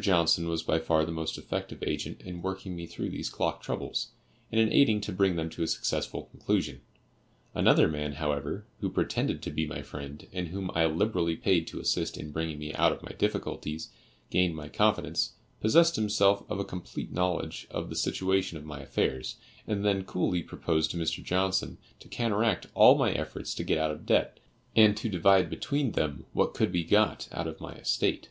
Johnson 0.00 0.48
was 0.48 0.64
by 0.64 0.80
far 0.80 1.04
my 1.06 1.12
most 1.12 1.38
effective 1.38 1.80
agent 1.84 2.20
in 2.22 2.42
working 2.42 2.74
me 2.74 2.86
through 2.88 3.08
these 3.08 3.30
clock 3.30 3.62
troubles, 3.62 4.08
and 4.50 4.60
in 4.60 4.72
aiding 4.72 5.00
to 5.02 5.12
bring 5.12 5.36
them 5.36 5.48
to 5.50 5.62
a 5.62 5.68
successful 5.68 6.24
conclusion. 6.24 6.80
Another 7.54 7.86
man, 7.86 8.14
however, 8.14 8.66
who 8.80 8.90
pretended 8.90 9.42
to 9.42 9.52
be 9.52 9.64
my 9.64 9.82
friend, 9.82 10.26
and 10.32 10.48
whom 10.48 10.72
I 10.74 10.86
liberally 10.86 11.36
paid 11.36 11.68
to 11.68 11.78
assist 11.78 12.16
in 12.16 12.32
bringing 12.32 12.58
me 12.58 12.72
out 12.74 12.90
of 12.90 13.04
my 13.04 13.12
difficulties, 13.12 13.90
gained 14.28 14.56
my 14.56 14.68
confidence, 14.68 15.34
possessed 15.60 15.94
himself 15.94 16.42
of 16.50 16.58
a 16.58 16.64
complete 16.64 17.12
knowledge 17.12 17.68
of 17.70 17.88
the 17.88 17.94
situation 17.94 18.58
of 18.58 18.64
my 18.64 18.80
affairs, 18.80 19.36
and 19.68 19.84
then 19.84 20.02
coolly 20.02 20.42
proposed 20.42 20.90
to 20.90 20.96
Mr. 20.96 21.22
Johnson 21.22 21.78
to 22.00 22.08
counteract 22.08 22.66
all 22.74 22.96
my 22.98 23.12
efforts 23.12 23.54
to 23.54 23.62
get 23.62 23.78
out 23.78 23.92
of 23.92 24.04
debt, 24.04 24.40
and 24.74 24.96
to 24.96 25.08
divide 25.08 25.48
between 25.48 25.92
them 25.92 26.26
what 26.32 26.54
could 26.54 26.72
be 26.72 26.82
got 26.82 27.28
out 27.30 27.46
of 27.46 27.60
my 27.60 27.74
estate. 27.76 28.30